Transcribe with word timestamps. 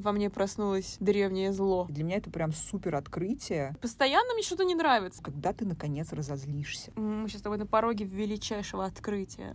во 0.00 0.12
мне 0.12 0.30
проснулось 0.30 0.96
древнее 1.00 1.52
зло. 1.52 1.86
Для 1.88 2.04
меня 2.04 2.16
это 2.16 2.30
прям 2.30 2.52
супер 2.52 2.96
открытие, 2.96 3.76
Постоянно 3.80 4.34
мне 4.34 4.42
что-то 4.42 4.64
не 4.64 4.74
нравится. 4.74 5.22
когда 5.22 5.52
ты 5.52 5.64
наконец 5.64 6.12
разозлишься. 6.12 6.92
Мы 6.96 7.28
сейчас 7.28 7.40
с 7.40 7.42
тобой 7.44 7.58
на 7.58 7.66
пороге 7.66 8.04
величайшего 8.04 8.84
открытия. 8.84 9.54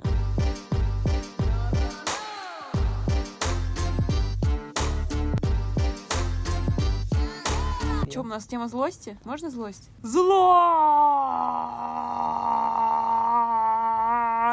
Что, 8.10 8.22
у 8.22 8.24
нас 8.24 8.46
тема 8.48 8.70
злости? 8.70 9.18
Можно 9.26 9.50
злость? 9.50 9.90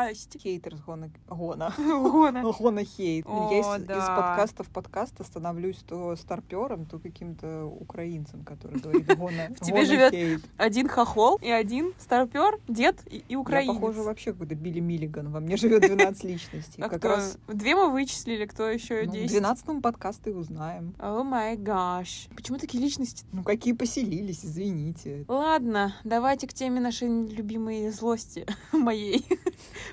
Злость! 0.03 0.37
Хейтер 0.43 0.77
с 0.77 0.80
гона... 0.80 1.11
Гона. 1.29 1.73
Гона. 1.79 2.43
Гона 2.59 2.85
хейт. 2.85 3.25
О, 3.27 3.50
Я 3.53 3.61
из, 3.61 3.82
из 3.82 3.87
да. 3.87 4.17
подкаста 4.17 4.64
в 4.64 4.68
подкаст 4.68 5.25
становлюсь 5.25 5.79
то 5.86 6.17
старпером, 6.17 6.86
то 6.86 6.98
каким-то 6.98 7.67
украинцем, 7.67 8.43
который 8.43 8.80
говорит 8.80 9.07
гона, 9.17 9.49
В 9.50 9.61
тебе 9.64 9.85
живет. 9.85 10.43
Один 10.57 10.89
хохол 10.89 11.39
и 11.41 11.50
один 11.50 11.93
старпер, 11.99 12.58
дед 12.68 13.00
и, 13.07 13.18
и 13.18 13.25
Я 13.29 13.39
украинец. 13.39 13.75
похожа 13.75 14.03
вообще 14.03 14.32
какой-то 14.32 14.54
Билли 14.57 14.80
Миллиган. 14.80 15.30
Во 15.30 15.41
мне 15.41 15.57
живет 15.57 15.82
12 15.82 16.25
личностей. 16.25 16.82
А 16.82 16.89
Как 16.89 17.05
раз 17.05 17.39
Две 17.46 17.77
мы 17.77 17.91
вычислили, 17.91 18.46
кто 18.46 18.69
еще 18.69 19.03
ну, 19.05 19.11
в 19.11 19.14
10? 19.14 19.30
12 19.30 19.82
подкасте 19.82 20.30
узнаем. 20.32 20.94
О 20.99 21.22
май 21.22 21.57
гаш. 21.57 22.29
Почему 22.35 22.58
такие 22.58 22.82
личности? 22.82 23.25
Ну, 23.32 23.44
какие 23.44 23.72
поселились, 23.72 24.44
извините. 24.44 25.25
Ладно, 25.29 25.94
давайте 26.03 26.49
к 26.49 26.53
теме 26.53 26.80
нашей 26.80 27.08
любимой 27.08 27.91
злости. 27.91 28.46
Моей. 28.72 29.25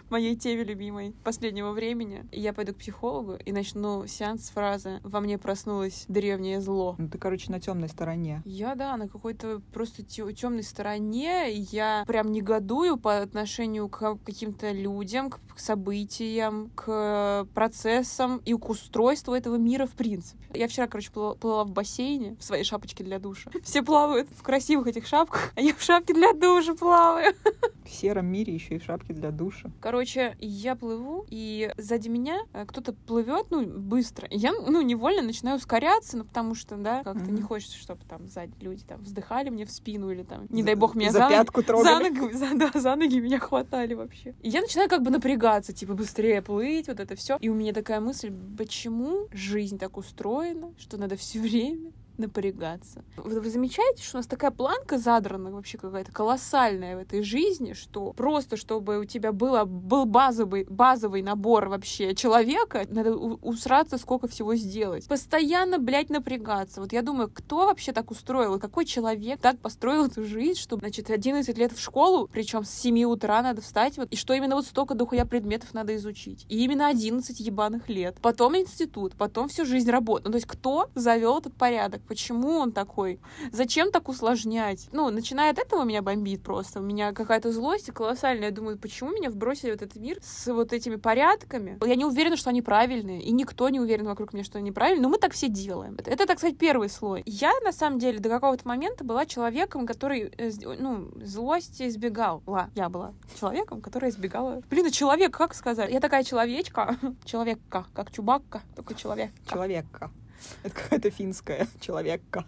Моей 0.09 0.35
теме 0.35 0.63
любимой 0.63 1.13
последнего 1.23 1.71
времени. 1.71 2.26
Я 2.31 2.53
пойду 2.53 2.73
к 2.73 2.77
психологу 2.77 3.38
и 3.45 3.52
начну 3.52 4.07
сеанс 4.07 4.48
с 4.48 4.49
фразы 4.49 4.99
«Во 5.03 5.20
мне 5.20 5.38
проснулось 5.38 6.05
древнее 6.07 6.62
зло». 6.62 6.95
Ну, 6.98 7.09
ты, 7.09 7.17
короче, 7.17 7.52
на 7.52 7.59
темной 7.59 7.90
стороне. 7.90 8.41
Я, 8.45 8.76
да, 8.76 8.95
на 8.98 9.07
какой-то 9.07 9.62
просто 9.73 10.04
темной 10.04 10.63
стороне. 10.63 11.54
и 11.54 11.68
Я 11.71 12.04
прям 12.07 12.32
негодую 12.32 12.98
по 12.98 13.20
отношению 13.20 13.90
к 13.90 14.18
каким-то 14.26 14.71
людям, 14.71 15.29
к 15.29 15.60
событиям, 15.60 16.71
к 16.76 17.48
процессам 17.54 18.41
и 18.45 18.54
к 18.54 18.70
устройству 18.70 19.34
этого 19.34 19.55
мира 19.55 19.85
в 19.85 19.91
принципе. 19.91 20.40
Я 20.54 20.68
вчера, 20.68 20.88
короче, 20.88 21.12
плыла, 21.12 21.35
плыла 21.35 21.63
в 21.63 21.71
бассейне 21.71 22.35
в 22.40 22.43
своей 22.43 22.63
шапочке 22.63 23.04
для 23.04 23.20
душа. 23.20 23.51
Все 23.63 23.84
плавают 23.84 24.27
в 24.35 24.41
красивых 24.41 24.88
этих 24.88 25.05
шапках, 25.05 25.51
а 25.55 25.62
я 25.62 25.73
в 25.73 25.82
шапке 25.82 26.13
для 26.13 26.34
душа 26.34 26.73
плаваю. 26.73 27.35
В 27.84 27.90
сером 27.90 28.27
мире 28.27 28.54
еще 28.54 28.76
и 28.76 28.79
в 28.79 28.84
шапке 28.84 29.13
для 29.13 29.32
душа. 29.32 29.71
Короче, 29.90 30.35
я 30.40 30.76
плыву, 30.76 31.26
и 31.32 31.71
сзади 31.76 32.09
меня 32.09 32.37
э, 32.54 32.63
кто-то 32.68 32.93
плывет, 32.93 33.48
ну, 33.49 33.65
быстро. 33.65 34.27
И 34.27 34.37
я, 34.37 34.51
ну, 34.51 34.84
невольно 34.84 35.23
начинаю 35.23 35.57
ускоряться, 35.57 36.15
ну, 36.15 36.26
потому 36.26 36.54
что, 36.54 36.76
да, 36.77 37.04
как-то 37.04 37.32
не 37.32 37.40
Мгм. 37.40 37.48
хочется, 37.48 37.76
чтобы 37.76 38.01
там 38.07 38.27
сзади 38.27 38.54
люди 38.62 38.84
там 38.84 39.01
вздыхали 39.01 39.49
мне 39.49 39.65
в 39.65 39.71
спину 39.71 40.12
или 40.12 40.21
там, 40.21 40.45
не 40.51 40.62
За- 40.62 40.65
дай 40.67 40.76
бог, 40.76 40.93
меня 40.93 41.12
за 41.12 41.17
за, 41.21 41.27
пятку 41.29 41.62
за 41.62 41.67
трогали. 41.67 42.10
ноги, 42.10 42.34
за, 42.34 42.54
да, 42.54 42.71
за 42.79 42.95
ноги 42.95 43.20
меня 43.20 43.40
хватали 43.40 43.95
вообще. 43.95 44.35
И 44.43 44.49
я 44.49 44.62
начинаю 44.62 44.90
как 44.90 45.01
бы 45.01 45.10
напрягаться, 45.10 45.73
типа, 45.73 45.95
быстрее 45.95 46.43
плыть, 46.43 46.87
вот 46.87 46.99
это 46.99 47.15
все. 47.15 47.37
И 47.41 47.49
у 47.49 47.55
меня 47.55 47.73
такая 47.73 47.99
мысль, 47.99 48.32
почему 48.60 49.27
жизнь 49.32 49.79
так 49.79 49.98
устроена, 49.98 50.71
что 50.77 50.98
надо 50.98 51.15
все 51.15 51.40
время 51.40 51.91
напрягаться. 52.20 53.03
Вы, 53.17 53.39
вы 53.39 53.49
замечаете, 53.49 54.03
что 54.03 54.17
у 54.17 54.20
нас 54.20 54.27
такая 54.27 54.51
планка 54.51 54.98
задрана 54.98 55.51
вообще 55.51 55.77
какая-то 55.77 56.12
колоссальная 56.12 56.95
в 56.98 56.99
этой 56.99 57.23
жизни, 57.23 57.73
что 57.73 58.13
просто 58.13 58.57
чтобы 58.57 58.99
у 58.99 59.05
тебя 59.05 59.31
было, 59.31 59.65
был 59.65 60.05
базовый, 60.05 60.65
базовый 60.70 61.21
набор 61.21 61.70
вообще 61.70 62.13
человека, 62.13 62.85
надо 62.89 63.15
усраться 63.15 63.98
сколько 63.98 64.28
всего 64.28 64.56
сделать. 64.56 65.07
Постоянно, 65.07 65.79
блядь, 65.79 66.09
напрягаться. 66.09 66.81
Вот 66.81 66.94
я 66.94 67.01
думаю, 67.01 67.29
кто 67.34 67.66
вообще 67.66 67.91
так 67.91 68.11
устроил, 68.11 68.59
какой 68.59 68.85
человек 68.85 69.39
так 69.41 69.59
построил 69.59 70.06
эту 70.06 70.23
жизнь, 70.23 70.59
что, 70.59 70.78
значит, 70.78 71.09
11 71.09 71.57
лет 71.57 71.72
в 71.72 71.79
школу, 71.79 72.28
причем 72.31 72.63
с 72.63 72.69
7 72.69 73.03
утра 73.03 73.41
надо 73.41 73.61
встать, 73.61 73.97
вот, 73.97 74.09
и 74.11 74.15
что 74.15 74.33
именно 74.33 74.55
вот 74.55 74.65
столько 74.65 74.94
дохуя 74.95 75.25
предметов 75.25 75.73
надо 75.73 75.95
изучить. 75.95 76.45
И 76.49 76.63
именно 76.63 76.88
11 76.88 77.39
ебаных 77.39 77.89
лет. 77.89 78.17
Потом 78.21 78.57
институт, 78.57 79.15
потом 79.15 79.47
всю 79.47 79.65
жизнь 79.65 79.89
работа. 79.89 80.25
Ну, 80.25 80.31
то 80.31 80.38
есть 80.38 80.47
кто 80.47 80.89
завел 80.95 81.39
этот 81.39 81.55
порядок? 81.55 82.01
Почему 82.09 82.57
он 82.57 82.71
такой? 82.71 83.19
Зачем 83.51 83.91
так 83.91 84.09
усложнять? 84.09 84.89
Ну, 84.91 85.11
начиная 85.11 85.51
от 85.51 85.59
этого 85.59 85.83
меня 85.83 86.01
бомбит 86.01 86.41
просто. 86.41 86.79
У 86.79 86.83
меня 86.83 87.13
какая-то 87.13 87.51
злость 87.51 87.91
колоссальная. 87.91 88.49
Я 88.49 88.51
думаю, 88.51 88.79
почему 88.79 89.11
меня 89.11 89.29
вбросили 89.29 89.69
в 89.69 89.75
этот 89.75 89.95
мир 89.95 90.17
с 90.23 90.51
вот 90.51 90.73
этими 90.73 90.95
порядками? 90.95 91.77
Я 91.85 91.95
не 91.95 92.05
уверена, 92.05 92.35
что 92.35 92.49
они 92.49 92.63
правильные, 92.63 93.21
и 93.21 93.31
никто 93.31 93.69
не 93.69 93.79
уверен 93.79 94.07
вокруг 94.07 94.33
меня, 94.33 94.43
что 94.43 94.57
они 94.57 94.71
правильные, 94.71 95.03
но 95.03 95.09
мы 95.09 95.19
так 95.19 95.33
все 95.33 95.49
делаем. 95.49 95.97
Это, 96.03 96.25
так 96.25 96.39
сказать, 96.39 96.57
первый 96.57 96.89
слой. 96.89 97.21
Я, 97.27 97.51
на 97.63 97.71
самом 97.71 97.99
деле, 97.99 98.17
до 98.17 98.29
какого-то 98.29 98.67
момента 98.67 99.03
была 99.03 99.27
человеком, 99.27 99.85
который, 99.85 100.33
э, 100.35 100.49
ну, 100.79 101.11
злости 101.23 101.87
избегал. 101.87 102.41
Ла, 102.47 102.71
я 102.73 102.89
была 102.89 103.13
человеком, 103.39 103.81
который 103.81 104.09
избегала... 104.09 104.63
Блин, 104.67 104.87
а 104.87 104.89
человек, 104.89 105.37
как 105.37 105.53
сказать? 105.53 105.91
Я 105.91 105.99
такая 105.99 106.23
человечка, 106.23 106.97
человекка, 107.23 107.85
как 107.93 108.11
Чубакка, 108.11 108.63
только 108.75 108.95
человек. 108.95 109.29
Человека. 109.47 110.09
Это 110.63 110.75
какая-то 110.75 111.09
финская 111.09 111.67
человекка. 111.79 112.44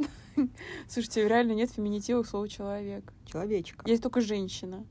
Слушайте, 0.87 1.27
реально 1.27 1.53
нет 1.53 1.71
феминитива 1.71 2.23
к 2.23 2.27
слову 2.27 2.47
человек. 2.47 3.11
Человечка. 3.25 3.87
Есть 3.87 4.03
только 4.03 4.21
женщина. 4.21 4.85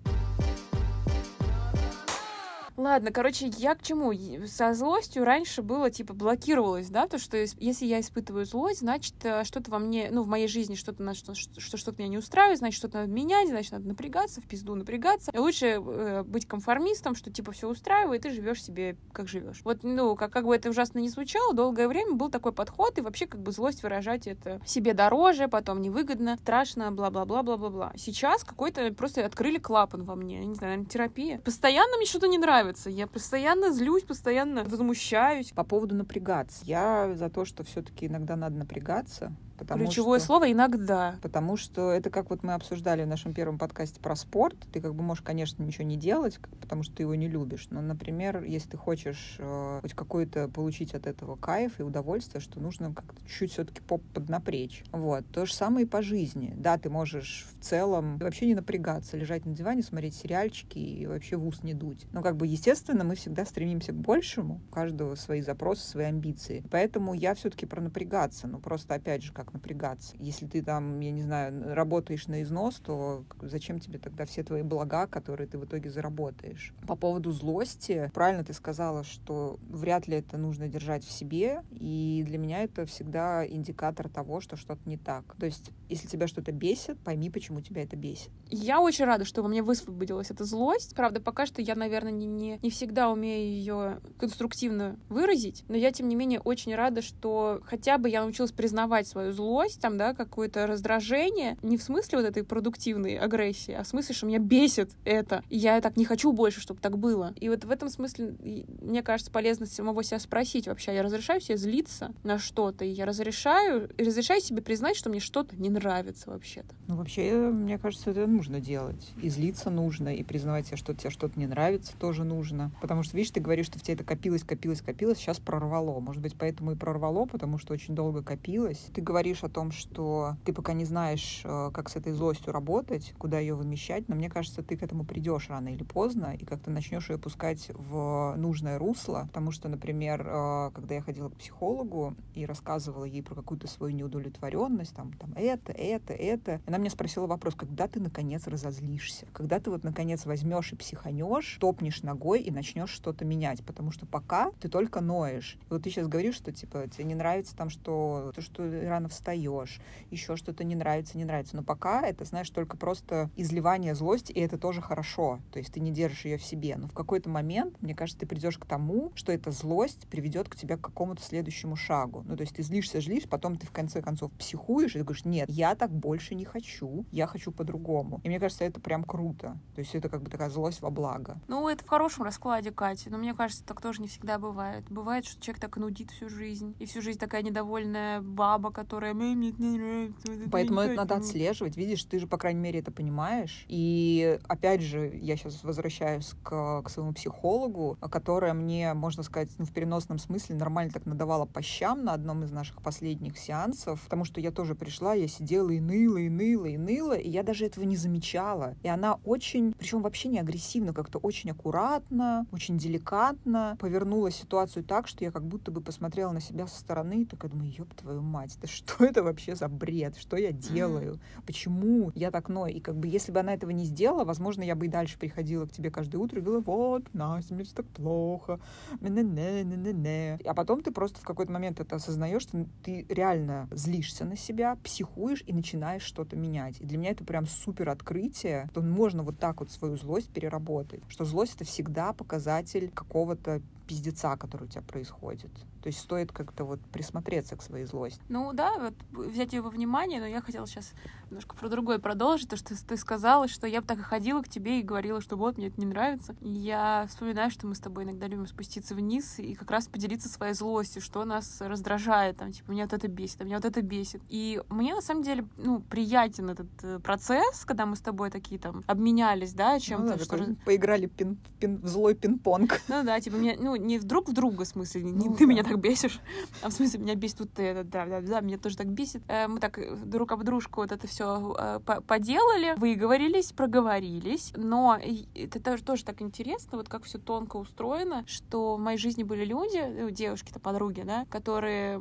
Ладно, 2.80 3.10
короче, 3.10 3.46
я 3.58 3.74
к 3.74 3.82
чему? 3.82 4.10
Со 4.46 4.72
злостью 4.72 5.24
раньше 5.24 5.60
было, 5.60 5.90
типа, 5.90 6.14
блокировалось, 6.14 6.88
да, 6.88 7.06
то, 7.06 7.18
что 7.18 7.36
если 7.36 7.84
я 7.84 8.00
испытываю 8.00 8.46
злость, 8.46 8.80
значит, 8.80 9.14
э, 9.22 9.44
что-то 9.44 9.70
во 9.70 9.78
мне, 9.78 10.08
ну, 10.10 10.22
в 10.22 10.28
моей 10.28 10.48
жизни 10.48 10.76
что-то, 10.76 11.12
что, 11.12 11.34
что 11.34 11.60
что- 11.60 11.76
что-то 11.76 11.98
меня 11.98 12.12
не 12.12 12.16
устраивает, 12.16 12.58
значит, 12.58 12.78
что-то 12.78 13.00
надо 13.00 13.12
менять, 13.12 13.50
значит, 13.50 13.72
надо 13.72 13.86
напрягаться, 13.86 14.40
в 14.40 14.46
пизду 14.46 14.74
напрягаться. 14.76 15.30
И 15.30 15.36
лучше 15.36 15.66
э, 15.66 16.22
быть 16.22 16.46
конформистом, 16.46 17.14
что, 17.14 17.30
типа, 17.30 17.52
все 17.52 17.68
устраивает, 17.68 18.24
и 18.24 18.30
живешь 18.30 18.64
себе, 18.64 18.96
как 19.12 19.28
живешь. 19.28 19.60
Вот, 19.62 19.80
ну, 19.82 20.16
как, 20.16 20.32
как 20.32 20.46
бы 20.46 20.56
это 20.56 20.70
ужасно 20.70 21.00
не 21.00 21.10
звучало, 21.10 21.52
долгое 21.52 21.86
время 21.86 22.14
был 22.14 22.30
такой 22.30 22.52
подход, 22.52 22.96
и 22.96 23.02
вообще, 23.02 23.26
как 23.26 23.42
бы, 23.42 23.52
злость 23.52 23.82
выражать 23.82 24.26
это 24.26 24.58
себе 24.64 24.94
дороже, 24.94 25.48
потом 25.48 25.82
невыгодно, 25.82 26.38
страшно, 26.38 26.90
бла-бла-бла-бла-бла-бла. 26.92 27.92
Сейчас 27.96 28.42
какой-то 28.42 28.90
просто 28.94 29.26
открыли 29.26 29.58
клапан 29.58 30.04
во 30.04 30.14
мне, 30.14 30.42
не 30.46 30.54
знаю, 30.54 30.86
терапия. 30.86 31.40
Постоянно 31.40 31.98
мне 31.98 32.06
что-то 32.06 32.26
не 32.26 32.38
нравится, 32.38 32.69
я 32.86 33.06
постоянно 33.06 33.72
злюсь, 33.72 34.04
постоянно 34.04 34.64
возмущаюсь. 34.64 35.52
По 35.52 35.64
поводу 35.64 35.94
напрягаться. 35.94 36.62
Я 36.64 37.14
за 37.14 37.28
то, 37.28 37.44
что 37.44 37.64
все-таки 37.64 38.06
иногда 38.06 38.36
надо 38.36 38.56
напрягаться. 38.56 39.32
Потому 39.60 39.84
Ключевое 39.84 40.18
что... 40.18 40.26
слово 40.26 40.50
иногда. 40.50 41.16
Потому 41.20 41.58
что 41.58 41.90
это 41.90 42.08
как 42.08 42.30
вот 42.30 42.42
мы 42.42 42.54
обсуждали 42.54 43.04
в 43.04 43.06
нашем 43.06 43.34
первом 43.34 43.58
подкасте 43.58 44.00
про 44.00 44.16
спорт. 44.16 44.56
Ты 44.72 44.80
как 44.80 44.94
бы 44.94 45.02
можешь, 45.02 45.22
конечно, 45.22 45.62
ничего 45.62 45.84
не 45.84 45.96
делать, 45.96 46.40
потому 46.62 46.82
что 46.82 46.94
ты 46.96 47.02
его 47.02 47.14
не 47.14 47.28
любишь. 47.28 47.68
Но, 47.70 47.82
например, 47.82 48.42
если 48.42 48.70
ты 48.70 48.76
хочешь 48.78 49.36
э, 49.38 49.78
хоть 49.82 49.92
какой-то 49.92 50.48
получить 50.48 50.94
от 50.94 51.06
этого 51.06 51.36
кайф 51.36 51.78
и 51.78 51.82
удовольствие, 51.82 52.40
что 52.40 52.58
нужно 52.58 52.94
как-то 52.94 53.20
чуть-чуть 53.26 53.52
все-таки 53.52 53.82
поп 53.82 54.02
поднапрячь. 54.14 54.82
Вот. 54.92 55.26
То 55.30 55.44
же 55.44 55.52
самое 55.52 55.84
и 55.84 55.88
по 55.88 56.00
жизни. 56.00 56.54
Да, 56.56 56.78
ты 56.78 56.88
можешь 56.88 57.46
в 57.58 57.62
целом 57.62 58.16
вообще 58.16 58.46
не 58.46 58.54
напрягаться, 58.54 59.18
лежать 59.18 59.44
на 59.44 59.54
диване, 59.54 59.82
смотреть 59.82 60.14
сериальчики 60.14 60.78
и 60.78 61.06
вообще 61.06 61.36
в 61.36 61.46
ус 61.46 61.62
не 61.62 61.74
дуть. 61.74 62.06
Но 62.12 62.22
как 62.22 62.36
бы, 62.36 62.46
естественно, 62.46 63.04
мы 63.04 63.14
всегда 63.14 63.44
стремимся 63.44 63.92
к 63.92 63.96
большему. 63.96 64.62
У 64.70 64.72
каждого 64.72 65.16
свои 65.16 65.42
запросы, 65.42 65.86
свои 65.86 66.06
амбиции. 66.06 66.64
Поэтому 66.70 67.12
я 67.12 67.34
все-таки 67.34 67.66
про 67.66 67.82
напрягаться. 67.82 68.46
Ну, 68.46 68.58
просто, 68.58 68.94
опять 68.94 69.22
же, 69.22 69.32
как 69.32 69.49
напрягаться. 69.52 70.14
Если 70.18 70.46
ты 70.46 70.62
там, 70.62 71.00
я 71.00 71.10
не 71.10 71.22
знаю, 71.22 71.74
работаешь 71.74 72.26
на 72.26 72.42
износ, 72.42 72.76
то 72.76 73.24
зачем 73.40 73.80
тебе 73.80 73.98
тогда 73.98 74.26
все 74.26 74.42
твои 74.42 74.62
блага, 74.62 75.06
которые 75.06 75.46
ты 75.46 75.58
в 75.58 75.64
итоге 75.64 75.90
заработаешь? 75.90 76.74
По 76.86 76.96
поводу 76.96 77.32
злости, 77.32 78.10
правильно 78.14 78.44
ты 78.44 78.52
сказала, 78.52 79.04
что 79.04 79.58
вряд 79.68 80.06
ли 80.08 80.16
это 80.16 80.36
нужно 80.36 80.68
держать 80.68 81.04
в 81.04 81.10
себе, 81.10 81.62
и 81.70 82.24
для 82.26 82.38
меня 82.38 82.62
это 82.62 82.86
всегда 82.86 83.46
индикатор 83.46 84.08
того, 84.08 84.40
что 84.40 84.56
что-то 84.56 84.80
не 84.86 84.96
так. 84.96 85.36
То 85.38 85.46
есть, 85.46 85.70
если 85.88 86.06
тебя 86.06 86.26
что-то 86.26 86.52
бесит, 86.52 86.98
пойми, 87.00 87.30
почему 87.30 87.60
тебя 87.60 87.82
это 87.82 87.96
бесит. 87.96 88.30
Я 88.48 88.80
очень 88.80 89.04
рада, 89.04 89.24
что 89.24 89.42
во 89.42 89.48
мне 89.48 89.62
высвободилась 89.62 90.30
эта 90.30 90.44
злость. 90.44 90.94
Правда, 90.94 91.20
пока 91.20 91.46
что 91.46 91.62
я, 91.62 91.74
наверное, 91.74 92.12
не, 92.12 92.26
не, 92.26 92.58
не 92.62 92.70
всегда 92.70 93.10
умею 93.10 93.50
ее 93.50 94.00
конструктивно 94.18 94.98
выразить, 95.08 95.64
но 95.68 95.76
я, 95.76 95.92
тем 95.92 96.08
не 96.08 96.16
менее, 96.16 96.40
очень 96.40 96.74
рада, 96.74 97.02
что 97.02 97.60
хотя 97.64 97.98
бы 97.98 98.08
я 98.08 98.22
научилась 98.22 98.52
признавать 98.52 99.06
свою 99.06 99.32
злость, 99.32 99.39
злость, 99.40 99.80
там, 99.80 99.96
да, 99.96 100.12
какое-то 100.12 100.66
раздражение, 100.66 101.56
не 101.62 101.78
в 101.78 101.82
смысле 101.82 102.18
вот 102.18 102.26
этой 102.26 102.44
продуктивной 102.44 103.16
агрессии, 103.16 103.72
а 103.72 103.82
в 103.82 103.86
смысле, 103.86 104.14
что 104.14 104.26
меня 104.26 104.38
бесит 104.38 104.90
это. 105.04 105.42
И 105.48 105.56
я 105.56 105.80
так 105.80 105.96
не 105.96 106.04
хочу 106.04 106.32
больше, 106.32 106.60
чтобы 106.60 106.80
так 106.80 106.98
было. 106.98 107.32
И 107.40 107.48
вот 107.48 107.64
в 107.64 107.70
этом 107.70 107.88
смысле, 107.88 108.34
мне 108.82 109.02
кажется, 109.02 109.32
полезно 109.32 109.66
самого 109.66 110.04
себя 110.04 110.18
спросить 110.18 110.66
вообще, 110.66 110.94
я 110.94 111.02
разрешаю 111.02 111.40
себе 111.40 111.56
злиться 111.56 112.12
на 112.22 112.38
что-то, 112.38 112.84
и 112.84 112.90
я 112.90 113.06
разрешаю, 113.06 113.88
разрешаю 113.96 114.40
себе 114.40 114.60
признать, 114.60 114.96
что 114.96 115.08
мне 115.08 115.20
что-то 115.20 115.56
не 115.56 115.70
нравится 115.70 116.30
вообще-то. 116.30 116.74
Ну, 116.86 116.96
вообще, 116.96 117.32
мне 117.32 117.78
кажется, 117.78 118.10
это 118.10 118.26
нужно 118.26 118.60
делать. 118.60 119.12
И 119.22 119.30
злиться 119.30 119.70
нужно, 119.70 120.14
и 120.14 120.22
признавать 120.22 120.66
себе, 120.66 120.76
что 120.76 120.92
тебе 120.94 121.10
что-то 121.10 121.38
не 121.38 121.46
нравится, 121.46 121.92
тоже 121.98 122.24
нужно. 122.24 122.72
Потому 122.82 123.02
что, 123.02 123.16
видишь, 123.16 123.32
ты 123.32 123.40
говоришь, 123.40 123.66
что 123.66 123.78
в 123.78 123.82
тебе 123.82 123.94
это 123.94 124.04
копилось, 124.04 124.42
копилось, 124.42 124.82
копилось, 124.82 125.18
сейчас 125.18 125.38
прорвало. 125.38 126.00
Может 126.00 126.22
быть, 126.22 126.34
поэтому 126.38 126.72
и 126.72 126.76
прорвало, 126.76 127.24
потому 127.24 127.58
что 127.58 127.72
очень 127.72 127.94
долго 127.94 128.22
копилось. 128.22 128.86
Ты 128.92 129.00
говоришь 129.00 129.29
о 129.42 129.48
том, 129.48 129.72
что 129.72 130.36
ты 130.44 130.52
пока 130.52 130.72
не 130.72 130.84
знаешь, 130.84 131.42
э, 131.44 131.70
как 131.72 131.88
с 131.88 131.96
этой 131.96 132.12
злостью 132.12 132.52
работать, 132.52 133.14
куда 133.18 133.38
ее 133.38 133.54
вымещать, 133.54 134.08
но 134.08 134.14
мне 134.14 134.28
кажется, 134.28 134.62
ты 134.62 134.76
к 134.76 134.82
этому 134.82 135.04
придешь 135.04 135.48
рано 135.48 135.68
или 135.68 135.82
поздно, 135.82 136.34
и 136.38 136.44
как-то 136.44 136.70
начнешь 136.70 137.10
ее 137.10 137.18
пускать 137.18 137.70
в 137.74 138.34
нужное 138.36 138.78
русло. 138.78 139.24
Потому 139.28 139.50
что, 139.52 139.68
например, 139.68 140.26
э, 140.26 140.70
когда 140.74 140.94
я 140.94 141.02
ходила 141.02 141.28
к 141.28 141.36
психологу 141.36 142.14
и 142.34 142.46
рассказывала 142.46 143.04
ей 143.04 143.22
про 143.22 143.34
какую-то 143.34 143.66
свою 143.66 143.94
неудовлетворенность, 143.94 144.94
там, 144.94 145.12
там 145.12 145.32
это, 145.36 145.72
это, 145.72 146.12
это, 146.12 146.60
она 146.66 146.78
меня 146.78 146.90
спросила 146.90 147.26
вопрос, 147.26 147.54
когда 147.54 147.86
ты 147.86 148.00
наконец 148.00 148.46
разозлишься, 148.46 149.26
когда 149.32 149.60
ты 149.60 149.70
вот 149.70 149.84
наконец 149.84 150.26
возьмешь 150.26 150.72
и 150.72 150.76
психанешь, 150.76 151.58
топнешь 151.60 152.02
ногой 152.02 152.40
и 152.40 152.50
начнешь 152.50 152.90
что-то 152.90 153.24
менять, 153.24 153.64
потому 153.64 153.90
что 153.90 154.06
пока 154.06 154.50
ты 154.60 154.68
только 154.68 155.00
ноешь. 155.00 155.58
И 155.62 155.72
вот 155.72 155.82
ты 155.82 155.90
сейчас 155.90 156.08
говоришь, 156.08 156.36
что 156.36 156.52
типа 156.52 156.88
тебе 156.88 157.04
не 157.04 157.14
нравится 157.14 157.56
там, 157.56 157.70
что 157.70 158.32
то, 158.34 158.40
что 158.40 158.62
рано 158.88 159.08
встаешь, 159.10 159.80
еще 160.10 160.36
что-то 160.36 160.64
не 160.64 160.74
нравится, 160.74 161.18
не 161.18 161.24
нравится. 161.24 161.56
Но 161.56 161.62
пока 161.62 162.02
это, 162.06 162.24
знаешь, 162.24 162.50
только 162.50 162.76
просто 162.76 163.30
изливание 163.36 163.94
злости, 163.94 164.32
и 164.32 164.40
это 164.40 164.58
тоже 164.58 164.80
хорошо. 164.80 165.40
То 165.52 165.58
есть 165.58 165.72
ты 165.74 165.80
не 165.80 165.90
держишь 165.90 166.24
ее 166.24 166.38
в 166.38 166.44
себе. 166.44 166.76
Но 166.76 166.86
в 166.86 166.92
какой-то 166.92 167.28
момент, 167.28 167.80
мне 167.80 167.94
кажется, 167.94 168.20
ты 168.20 168.26
придешь 168.26 168.58
к 168.58 168.66
тому, 168.66 169.12
что 169.14 169.32
эта 169.32 169.50
злость 169.50 170.06
приведет 170.08 170.48
к 170.48 170.56
тебе 170.56 170.76
к 170.76 170.80
какому-то 170.80 171.22
следующему 171.22 171.76
шагу. 171.76 172.24
Ну, 172.26 172.36
то 172.36 172.42
есть 172.42 172.56
ты 172.56 172.62
злишься, 172.62 173.00
злишь, 173.00 173.28
потом 173.28 173.56
ты 173.56 173.66
в 173.66 173.72
конце 173.72 174.02
концов 174.02 174.32
психуешь, 174.32 174.94
и 174.94 174.98
ты 174.98 175.04
говоришь, 175.04 175.24
нет, 175.24 175.48
я 175.50 175.74
так 175.74 175.90
больше 175.90 176.34
не 176.34 176.44
хочу, 176.44 177.04
я 177.10 177.26
хочу 177.26 177.52
по-другому. 177.52 178.20
И 178.24 178.28
мне 178.28 178.38
кажется, 178.38 178.64
это 178.64 178.80
прям 178.80 179.04
круто. 179.04 179.58
То 179.74 179.80
есть 179.80 179.94
это 179.94 180.08
как 180.08 180.22
бы 180.22 180.30
такая 180.30 180.50
злость 180.50 180.80
во 180.80 180.90
благо. 180.90 181.40
Ну, 181.48 181.68
это 181.68 181.84
в 181.84 181.88
хорошем 181.88 182.24
раскладе, 182.24 182.70
Катя. 182.70 183.10
Но 183.10 183.18
мне 183.18 183.34
кажется, 183.34 183.64
так 183.64 183.80
тоже 183.80 184.02
не 184.02 184.08
всегда 184.08 184.38
бывает. 184.38 184.84
Бывает, 184.90 185.24
что 185.24 185.40
человек 185.42 185.60
так 185.60 185.76
нудит 185.76 186.10
всю 186.10 186.28
жизнь. 186.28 186.74
И 186.78 186.86
всю 186.86 187.02
жизнь 187.02 187.18
такая 187.18 187.42
недовольная 187.42 188.20
баба, 188.20 188.70
которая 188.70 188.99
мне 189.14 189.34
не 189.34 189.78
нравится. 189.78 190.48
Поэтому 190.50 190.80
это 190.80 190.94
надо 190.94 191.16
отслеживать. 191.16 191.76
Видишь, 191.76 192.04
ты 192.04 192.18
же, 192.18 192.26
по 192.26 192.38
крайней 192.38 192.60
мере, 192.60 192.80
это 192.80 192.90
понимаешь. 192.90 193.64
И 193.68 194.38
опять 194.48 194.82
же, 194.82 195.18
я 195.20 195.36
сейчас 195.36 195.62
возвращаюсь 195.64 196.34
к, 196.42 196.82
к 196.82 196.88
своему 196.88 197.12
психологу, 197.12 197.98
которая 198.00 198.54
мне, 198.54 198.94
можно 198.94 199.22
сказать, 199.22 199.48
ну, 199.58 199.64
в 199.64 199.72
переносном 199.72 200.18
смысле 200.18 200.56
нормально 200.56 200.92
так 200.92 201.06
надавала 201.06 201.46
по 201.46 201.62
щам 201.62 202.04
на 202.04 202.12
одном 202.12 202.44
из 202.44 202.50
наших 202.50 202.82
последних 202.82 203.38
сеансов, 203.38 204.00
потому 204.02 204.24
что 204.24 204.40
я 204.40 204.50
тоже 204.50 204.74
пришла, 204.74 205.14
я 205.14 205.28
сидела 205.28 205.70
и 205.70 205.80
ныла, 205.80 206.18
и 206.18 206.28
ныла, 206.28 206.66
и 206.66 206.76
ныла, 206.76 207.14
и 207.14 207.28
я 207.28 207.42
даже 207.42 207.66
этого 207.66 207.84
не 207.84 207.96
замечала. 207.96 208.74
И 208.82 208.88
она 208.88 209.18
очень, 209.24 209.72
причем 209.72 210.02
вообще 210.02 210.28
не 210.28 210.38
агрессивно, 210.38 210.92
как-то 210.92 211.18
очень 211.18 211.50
аккуратно, 211.50 212.46
очень 212.52 212.78
деликатно 212.78 213.76
повернула 213.78 214.30
ситуацию 214.30 214.84
так, 214.84 215.08
что 215.08 215.24
я 215.24 215.30
как 215.30 215.44
будто 215.44 215.70
бы 215.70 215.80
посмотрела 215.80 216.32
на 216.32 216.40
себя 216.40 216.66
со 216.66 216.78
стороны 216.78 217.22
и 217.22 217.24
такая 217.24 217.50
думаю, 217.50 217.72
ёб 217.72 217.94
твою 217.94 218.22
мать, 218.22 218.56
да 218.60 218.68
что 218.68 218.89
это 218.98 219.22
вообще 219.22 219.54
за 219.54 219.68
бред, 219.68 220.16
что 220.16 220.36
я 220.36 220.52
делаю, 220.52 221.18
почему 221.46 222.12
я 222.14 222.30
так 222.30 222.48
ною? 222.48 222.74
И 222.74 222.80
как 222.80 222.96
бы 222.96 223.08
если 223.08 223.32
бы 223.32 223.40
она 223.40 223.54
этого 223.54 223.70
не 223.70 223.84
сделала, 223.84 224.24
возможно, 224.24 224.62
я 224.62 224.74
бы 224.74 224.86
и 224.86 224.88
дальше 224.88 225.18
приходила 225.18 225.66
к 225.66 225.72
тебе 225.72 225.90
каждое 225.90 226.18
утро 226.18 226.38
и 226.38 226.42
говорила, 226.42 226.62
вот, 226.64 227.02
Настя, 227.12 227.54
мне 227.54 227.64
все 227.64 227.74
так 227.74 227.86
плохо, 227.86 228.60
не 229.00 229.10
не 229.10 229.64
не 229.64 229.92
не 229.92 230.38
А 230.44 230.54
потом 230.54 230.82
ты 230.82 230.90
просто 230.92 231.20
в 231.20 231.24
какой-то 231.24 231.52
момент 231.52 231.80
это 231.80 231.96
осознаешь, 231.96 232.42
что 232.42 232.66
ты 232.82 233.06
реально 233.08 233.68
злишься 233.70 234.24
на 234.24 234.36
себя, 234.36 234.76
психуешь 234.82 235.42
и 235.46 235.52
начинаешь 235.52 236.02
что-то 236.02 236.36
менять. 236.36 236.80
И 236.80 236.84
для 236.84 236.98
меня 236.98 237.10
это 237.10 237.24
прям 237.24 237.46
супер 237.46 237.88
открытие, 237.90 238.68
что 238.70 238.82
можно 238.82 239.22
вот 239.22 239.38
так 239.38 239.60
вот 239.60 239.70
свою 239.70 239.96
злость 239.96 240.30
переработать, 240.30 241.02
что 241.08 241.24
злость 241.24 241.56
это 241.56 241.64
всегда 241.64 242.12
показатель 242.12 242.90
какого-то 242.90 243.62
пиздеца, 243.90 244.36
который 244.36 244.64
у 244.64 244.66
тебя 244.68 244.82
происходит. 244.82 245.50
То 245.82 245.88
есть 245.88 245.98
стоит 245.98 246.30
как-то 246.30 246.64
вот 246.64 246.80
присмотреться 246.92 247.56
к 247.56 247.62
своей 247.62 247.86
злости. 247.86 248.20
Ну 248.28 248.52
да, 248.52 248.78
вот 248.78 248.94
взять 249.10 249.52
ее 249.52 249.62
во 249.62 249.70
внимание, 249.70 250.20
но 250.20 250.26
я 250.26 250.40
хотела 250.40 250.66
сейчас 250.66 250.92
немножко 251.30 251.56
про 251.56 251.68
другое 251.68 251.98
продолжить, 251.98 252.48
то, 252.48 252.56
что 252.56 252.74
ты 252.76 252.96
сказала, 252.96 253.48
что 253.48 253.66
я 253.66 253.80
бы 253.80 253.86
так 253.86 253.98
и 253.98 254.02
ходила 254.02 254.42
к 254.42 254.48
тебе 254.48 254.80
и 254.80 254.82
говорила, 254.82 255.20
что 255.20 255.36
вот, 255.36 255.56
мне 255.56 255.68
это 255.68 255.80
не 255.80 255.86
нравится. 255.86 256.36
И 256.40 256.50
я 256.50 257.06
вспоминаю, 257.08 257.50
что 257.50 257.66
мы 257.66 257.74
с 257.74 257.80
тобой 257.80 258.04
иногда 258.04 258.26
любим 258.26 258.46
спуститься 258.46 258.94
вниз 258.94 259.38
и 259.38 259.54
как 259.54 259.70
раз 259.70 259.88
поделиться 259.88 260.28
своей 260.28 260.54
злостью, 260.54 261.02
что 261.02 261.24
нас 261.24 261.60
раздражает, 261.60 262.36
там, 262.36 262.52
типа, 262.52 262.70
меня 262.70 262.84
вот 262.84 262.92
это 262.92 263.08
бесит, 263.08 263.40
а 263.40 263.44
меня 263.44 263.56
вот 263.56 263.64
это 263.64 263.80
бесит. 263.82 264.22
И 264.28 264.62
мне, 264.68 264.94
на 264.94 265.00
самом 265.00 265.22
деле, 265.22 265.46
ну, 265.56 265.80
приятен 265.80 266.50
этот 266.50 266.68
э, 266.82 266.98
процесс, 266.98 267.64
когда 267.64 267.86
мы 267.86 267.96
с 267.96 268.00
тобой 268.00 268.30
такие 268.30 268.60
там 268.60 268.84
обменялись, 268.86 269.52
да, 269.54 269.80
чем-то. 269.80 270.12
Ну, 270.12 270.18
да, 270.18 270.24
что... 270.24 270.54
Поиграли 270.64 271.06
пин, 271.06 271.38
пин, 271.58 271.80
в 271.80 271.88
злой 271.88 272.14
пинг-понг. 272.14 272.80
Ну 272.88 273.02
да, 273.02 273.18
типа, 273.20 273.36
мне, 273.36 273.56
ну, 273.58 273.76
не 273.86 273.98
вдруг 273.98 274.28
в 274.28 274.32
друга, 274.32 274.64
в 274.64 274.68
смысле, 274.68 275.02
не 275.02 275.28
ну, 275.28 275.34
ты 275.34 275.46
да. 275.46 275.50
меня 275.50 275.62
так 275.62 275.78
бесишь, 275.78 276.20
а 276.62 276.68
в 276.68 276.72
смысле 276.72 277.00
меня 277.00 277.14
бесит 277.14 277.40
вот 277.40 277.58
это, 277.58 277.84
да, 277.84 278.06
да, 278.06 278.20
да, 278.20 278.40
меня 278.40 278.58
тоже 278.58 278.76
так 278.76 278.88
бесит. 278.88 279.22
Э, 279.28 279.48
мы 279.48 279.60
так 279.60 279.78
друг 280.08 280.32
об 280.32 280.44
дружку 280.44 280.80
вот 280.80 280.92
это 280.92 281.06
все 281.06 281.54
э, 281.58 281.80
поделали, 282.06 282.78
выговорились, 282.78 283.52
проговорились, 283.52 284.52
но 284.56 284.98
это 285.34 285.60
тоже, 285.60 285.82
тоже 285.82 286.04
так 286.04 286.22
интересно, 286.22 286.78
вот 286.78 286.88
как 286.88 287.04
все 287.04 287.18
тонко 287.18 287.56
устроено, 287.56 288.24
что 288.26 288.76
в 288.76 288.80
моей 288.80 288.98
жизни 288.98 289.22
были 289.22 289.44
люди, 289.44 289.82
ну, 290.00 290.10
девушки-то 290.10 290.60
подруги, 290.60 291.02
да, 291.02 291.26
которые 291.30 292.00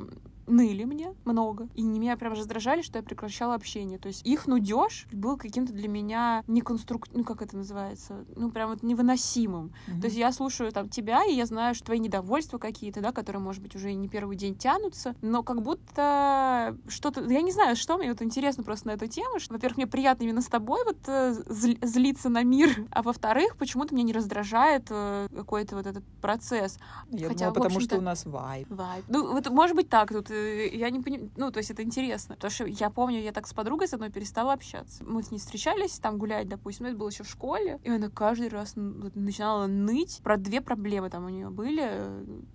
ныли 0.50 0.84
мне 0.84 1.14
много. 1.24 1.68
И 1.74 1.82
меня 1.82 2.16
прям 2.16 2.32
раздражали, 2.32 2.82
что 2.82 2.98
я 2.98 3.02
прекращала 3.02 3.54
общение. 3.54 3.98
То 3.98 4.08
есть 4.08 4.26
их 4.26 4.46
нудеж 4.46 5.06
был 5.12 5.36
каким-то 5.36 5.72
для 5.72 5.88
меня 5.88 6.42
неконструк... 6.46 7.08
Ну, 7.12 7.24
как 7.24 7.42
это 7.42 7.56
называется? 7.56 8.24
Ну, 8.36 8.50
прям 8.50 8.70
вот 8.70 8.82
невыносимым. 8.82 9.72
Mm-hmm. 9.86 10.00
То 10.00 10.06
есть 10.06 10.16
я 10.16 10.32
слушаю 10.32 10.72
там 10.72 10.88
тебя, 10.88 11.24
и 11.24 11.34
я 11.34 11.46
знаю, 11.46 11.74
что 11.74 11.86
твои 11.86 11.98
недовольства 11.98 12.58
какие-то, 12.58 13.00
да, 13.00 13.12
которые, 13.12 13.40
может 13.40 13.62
быть, 13.62 13.74
уже 13.74 13.92
не 13.92 14.08
первый 14.08 14.36
день 14.36 14.54
тянутся, 14.56 15.14
но 15.22 15.42
как 15.42 15.62
будто 15.62 16.76
что-то... 16.88 17.22
Я 17.24 17.42
не 17.42 17.52
знаю, 17.52 17.76
что 17.76 17.96
мне 17.96 18.08
вот 18.08 18.22
интересно 18.22 18.62
просто 18.62 18.88
на 18.88 18.92
эту 18.92 19.06
тему. 19.06 19.38
Что, 19.38 19.54
во-первых, 19.54 19.76
мне 19.76 19.86
приятно 19.86 20.24
именно 20.24 20.40
с 20.40 20.46
тобой 20.46 20.84
вот 20.84 20.98
э, 21.06 21.34
злиться 21.82 22.28
на 22.28 22.42
мир, 22.42 22.86
а 22.90 23.02
во-вторых, 23.02 23.56
почему-то 23.56 23.94
меня 23.94 24.04
не 24.04 24.12
раздражает 24.12 24.86
э, 24.90 25.28
какой-то 25.34 25.76
вот 25.76 25.86
этот 25.86 26.04
процесс. 26.20 26.78
Я 27.10 27.28
Хотя, 27.28 27.50
думала, 27.50 27.64
потому 27.64 27.80
что 27.80 27.98
у 27.98 28.00
нас 28.00 28.24
вайб. 28.26 28.66
Вайб. 28.70 29.04
Ну, 29.08 29.32
вот 29.32 29.48
может 29.50 29.76
быть 29.76 29.88
так. 29.88 30.10
Тут 30.10 30.30
Э, 30.39 30.39
я 30.72 30.90
не 30.90 31.00
понимаю, 31.00 31.30
ну, 31.36 31.50
то 31.50 31.58
есть 31.58 31.70
это 31.70 31.82
интересно, 31.82 32.34
потому 32.34 32.50
что 32.50 32.66
я 32.66 32.90
помню, 32.90 33.20
я 33.20 33.32
так 33.32 33.46
с 33.46 33.54
подругой 33.54 33.88
с 33.88 33.94
одной 33.94 34.10
перестала 34.10 34.52
общаться. 34.52 35.04
Мы 35.04 35.22
с 35.22 35.30
ней 35.30 35.38
встречались, 35.38 35.98
там 35.98 36.18
гулять, 36.18 36.48
допустим, 36.48 36.86
это 36.86 36.96
было 36.96 37.08
еще 37.08 37.24
в 37.24 37.28
школе, 37.28 37.80
и 37.82 37.90
она 37.90 38.08
каждый 38.08 38.48
раз 38.48 38.72
начинала 38.76 39.66
ныть 39.66 40.20
про 40.22 40.36
две 40.36 40.60
проблемы 40.60 41.10
там 41.10 41.26
у 41.26 41.28
нее 41.28 41.50
были, 41.50 42.00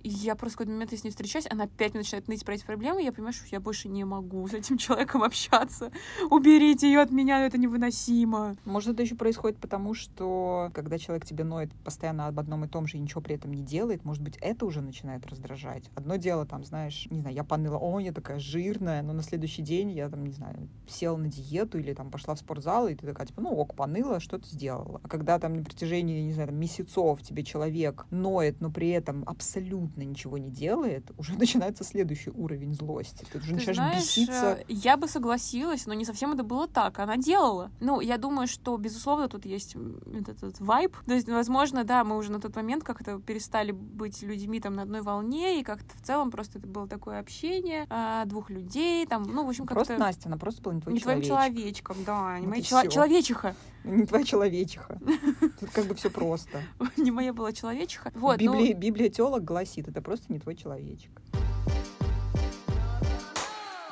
и 0.03 0.09
я 0.09 0.35
просто 0.35 0.55
в 0.55 0.57
какой-то 0.57 0.71
момент 0.71 0.93
с 0.93 1.03
ней 1.03 1.09
встречаюсь, 1.09 1.47
она 1.49 1.65
опять 1.65 1.93
начинает 1.93 2.27
ныть 2.27 2.45
про 2.45 2.55
эти 2.55 2.65
проблемы, 2.65 3.01
и 3.01 3.05
я 3.05 3.11
понимаю, 3.11 3.33
что 3.33 3.45
я 3.51 3.59
больше 3.59 3.89
не 3.89 4.03
могу 4.03 4.47
с 4.47 4.53
этим 4.53 4.77
человеком 4.77 5.23
общаться. 5.23 5.91
Уберите 6.29 6.87
ее 6.87 7.01
от 7.01 7.11
меня, 7.11 7.45
это 7.45 7.57
невыносимо. 7.57 8.55
Может, 8.65 8.93
это 8.93 9.03
еще 9.03 9.15
происходит 9.15 9.57
потому, 9.59 9.93
что 9.93 10.71
когда 10.73 10.97
человек 10.97 11.25
тебе 11.25 11.43
ноет 11.43 11.73
постоянно 11.83 12.27
об 12.27 12.39
одном 12.39 12.65
и 12.65 12.67
том 12.67 12.87
же 12.87 12.97
и 12.97 12.99
ничего 12.99 13.21
при 13.21 13.35
этом 13.35 13.53
не 13.53 13.63
делает, 13.63 14.03
может 14.05 14.23
быть, 14.23 14.37
это 14.41 14.65
уже 14.65 14.81
начинает 14.81 15.25
раздражать. 15.25 15.89
Одно 15.95 16.15
дело, 16.15 16.45
там, 16.45 16.63
знаешь, 16.63 17.07
не 17.09 17.21
знаю, 17.21 17.35
я 17.35 17.43
поныла, 17.43 17.74
о, 17.77 17.99
я 17.99 18.11
такая 18.11 18.39
жирная, 18.39 19.01
но 19.01 19.13
на 19.13 19.23
следующий 19.23 19.61
день 19.61 19.91
я 19.91 20.09
там, 20.09 20.25
не 20.25 20.33
знаю, 20.33 20.69
села 20.87 21.17
на 21.17 21.27
диету 21.27 21.77
или 21.77 21.93
там 21.93 22.11
пошла 22.11 22.35
в 22.35 22.39
спортзал, 22.39 22.87
и 22.87 22.95
ты 22.95 23.05
такая, 23.05 23.27
типа, 23.27 23.41
ну 23.41 23.49
ок, 23.51 23.75
поныла, 23.75 24.19
что 24.19 24.37
ты 24.37 24.47
сделала. 24.47 25.01
А 25.03 25.07
когда 25.07 25.39
там 25.39 25.55
на 25.55 25.63
протяжении, 25.63 26.21
не 26.21 26.33
знаю, 26.33 26.49
там, 26.49 26.57
месяцев 26.57 27.21
тебе 27.21 27.43
человек 27.43 28.05
ноет, 28.11 28.61
но 28.61 28.71
при 28.71 28.89
этом 28.89 29.23
абсолютно 29.25 30.03
ничего 30.03 30.37
не 30.37 30.49
делает, 30.49 31.11
уже 31.17 31.33
начинается 31.37 31.83
следующий 31.83 32.31
уровень 32.31 32.73
злости. 32.73 33.25
Ты 33.31 33.39
уже 33.39 33.47
ты 33.47 33.53
начинаешь 33.55 33.75
знаешь, 33.77 34.03
беситься. 34.03 34.57
Э, 34.59 34.63
я 34.67 34.97
бы 34.97 35.07
согласилась, 35.07 35.85
но 35.85 35.93
не 35.93 36.05
совсем 36.05 36.33
это 36.33 36.43
было 36.43 36.67
так. 36.67 36.99
Она 36.99 37.17
делала. 37.17 37.71
Ну, 37.79 38.01
я 38.01 38.17
думаю, 38.17 38.47
что, 38.47 38.77
безусловно, 38.77 39.27
тут 39.27 39.45
есть 39.45 39.75
этот, 40.13 40.43
этот 40.43 40.59
вайб. 40.59 40.95
То 41.05 41.13
есть, 41.13 41.27
возможно, 41.27 41.83
да, 41.83 42.03
мы 42.03 42.17
уже 42.17 42.31
на 42.31 42.39
тот 42.39 42.55
момент 42.55 42.83
как-то 42.83 43.19
перестали 43.19 43.71
быть 43.71 44.21
людьми 44.21 44.59
там 44.59 44.73
на 44.75 44.83
одной 44.83 45.01
волне, 45.01 45.59
и 45.59 45.63
как-то 45.63 45.95
в 45.97 46.01
целом 46.01 46.31
просто 46.31 46.59
это 46.59 46.67
было 46.67 46.87
такое 46.87 47.19
общение, 47.19 47.54
а, 47.89 48.25
двух 48.25 48.49
людей, 48.49 49.05
там, 49.05 49.23
ну, 49.23 49.45
в 49.45 49.49
общем, 49.49 49.65
как-то... 49.65 49.85
Просто 49.85 49.97
Настя, 49.97 50.29
она 50.29 50.37
просто 50.37 50.61
была 50.61 50.75
не 50.75 50.81
твоим 50.81 50.95
не 50.95 51.01
твоим 51.01 51.21
человечком, 51.21 51.97
да, 52.05 52.39
не 52.39 52.45
вот 52.45 52.51
моя 52.51 52.61
чело... 52.63 52.87
человечиха. 52.87 53.55
Не 53.83 54.05
твоя 54.05 54.23
человечиха. 54.23 54.99
Тут 55.59 55.69
как 55.71 55.85
бы 55.85 55.95
все 55.95 56.09
просто. 56.09 56.61
Не 56.97 57.11
моя 57.11 57.33
была 57.33 57.53
человечиха. 57.53 58.11
Вот, 58.15 58.41
ну... 58.41 58.73
Библия 58.73 59.09
теолог 59.09 59.43
гласит, 59.43 59.87
это 59.87 60.01
просто 60.01 60.31
не 60.33 60.39
твой 60.39 60.55
человечек. 60.55 61.11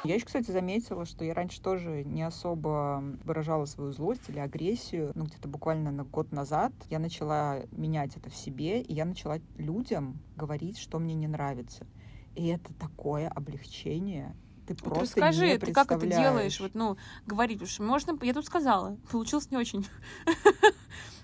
Я 0.03 0.15
еще, 0.15 0.25
кстати, 0.25 0.51
заметила, 0.51 1.05
что 1.05 1.23
я 1.23 1.33
раньше 1.33 1.61
тоже 1.61 2.03
не 2.03 2.23
особо 2.23 3.01
выражала 3.23 3.63
свою 3.63 3.93
злость 3.93 4.23
или 4.27 4.37
агрессию. 4.37 5.13
Ну, 5.15 5.23
где-то 5.23 5.47
буквально 5.47 5.91
на 5.91 6.03
год 6.03 6.33
назад 6.33 6.73
я 6.89 6.99
начала 6.99 7.61
менять 7.71 8.17
это 8.17 8.29
в 8.29 8.35
себе, 8.35 8.81
и 8.81 8.93
я 8.93 9.05
начала 9.05 9.39
людям 9.55 10.19
говорить, 10.35 10.77
что 10.77 10.99
мне 10.99 11.13
не 11.13 11.27
нравится. 11.27 11.87
И 12.35 12.47
это 12.47 12.73
такое 12.73 13.27
облегчение. 13.29 14.35
Ты 14.67 14.75
Вот 14.75 14.83
просто 14.83 15.19
расскажи, 15.19 15.47
не 15.47 15.57
ты 15.57 15.73
как 15.73 15.91
это 15.91 16.07
делаешь? 16.07 16.59
Вот, 16.59 16.73
ну, 16.73 16.97
говорить, 17.25 17.67
что 17.67 17.83
можно, 17.83 18.17
я 18.21 18.33
тут 18.33 18.45
сказала, 18.45 18.97
получилось 19.11 19.51
не 19.51 19.57
очень. 19.57 19.85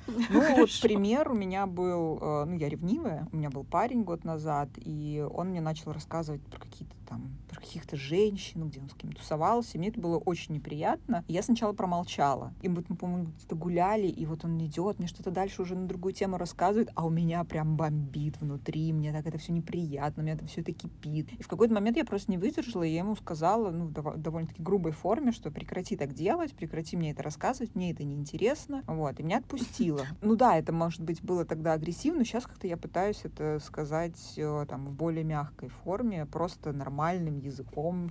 Ну, 0.07 0.39
вот 0.39 0.43
Хорошо. 0.43 0.81
пример 0.81 1.31
у 1.31 1.35
меня 1.35 1.67
был, 1.67 2.17
э, 2.19 2.45
ну, 2.45 2.55
я 2.55 2.67
ревнивая, 2.67 3.27
у 3.31 3.37
меня 3.37 3.51
был 3.51 3.63
парень 3.63 4.03
год 4.03 4.23
назад, 4.23 4.69
и 4.77 5.23
он 5.31 5.49
мне 5.49 5.61
начал 5.61 5.91
рассказывать 5.91 6.41
про 6.47 6.59
какие-то 6.59 6.95
там, 7.07 7.37
каких-то 7.59 7.95
женщин, 7.95 8.67
где 8.67 8.79
он 8.79 8.89
с 8.89 8.93
кем 8.93 9.11
тусовался, 9.11 9.77
мне 9.77 9.89
это 9.89 9.99
было 9.99 10.17
очень 10.17 10.55
неприятно. 10.55 11.23
Я 11.27 11.43
сначала 11.43 11.73
промолчала. 11.73 12.53
И 12.61 12.67
вот 12.67 12.89
мы, 12.89 12.95
по-моему, 12.95 13.25
где-то 13.25 13.55
гуляли, 13.55 14.07
и 14.07 14.25
вот 14.25 14.45
он 14.45 14.57
идет, 14.65 14.99
мне 14.99 15.07
что-то 15.07 15.31
дальше 15.31 15.61
уже 15.61 15.75
на 15.75 15.87
другую 15.87 16.13
тему 16.13 16.37
рассказывает, 16.37 16.89
а 16.95 17.05
у 17.05 17.09
меня 17.09 17.43
прям 17.43 17.75
бомбит 17.75 18.39
внутри, 18.39 18.93
мне 18.93 19.11
так 19.11 19.25
это 19.25 19.37
все 19.37 19.51
неприятно, 19.51 20.23
мне 20.23 20.33
это 20.33 20.45
все 20.45 20.61
это 20.61 20.71
кипит. 20.71 21.31
И 21.37 21.43
в 21.43 21.47
какой-то 21.47 21.73
момент 21.73 21.97
я 21.97 22.05
просто 22.05 22.31
не 22.31 22.37
выдержала, 22.37 22.83
и 22.83 22.91
я 22.91 22.99
ему 22.99 23.15
сказала, 23.15 23.71
ну, 23.71 23.85
в 23.85 23.91
дов- 23.91 24.17
довольно-таки 24.17 24.61
грубой 24.61 24.91
форме, 24.91 25.31
что 25.31 25.51
прекрати 25.51 25.95
так 25.95 26.13
делать, 26.13 26.53
прекрати 26.53 26.97
мне 26.97 27.11
это 27.11 27.23
рассказывать, 27.23 27.75
мне 27.75 27.91
это 27.91 28.03
неинтересно. 28.03 28.83
Вот, 28.87 29.19
и 29.19 29.23
меня 29.23 29.37
отпустила. 29.37 30.05
Ну 30.21 30.35
да, 30.35 30.57
это, 30.57 30.71
может 30.71 31.01
быть, 31.01 31.23
было 31.23 31.43
тогда 31.45 31.73
агрессивно, 31.73 32.23
сейчас 32.23 32.45
как-то 32.45 32.67
я 32.67 32.77
пытаюсь 32.77 33.21
это 33.23 33.59
сказать 33.63 34.33
э, 34.37 34.65
там 34.69 34.87
в 34.87 34.91
более 34.91 35.23
мягкой 35.23 35.69
форме, 35.69 36.25
просто 36.25 36.71
нормальным 36.71 37.37
языком 37.37 37.48